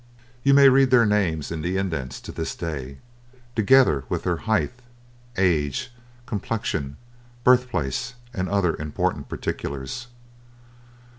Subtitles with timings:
[0.41, 2.97] You may read their names in the Indents to this day,
[3.55, 4.71] together with their height,
[5.37, 5.91] age,
[6.25, 6.97] complexion,
[7.43, 10.07] birthplace, and other important particulars.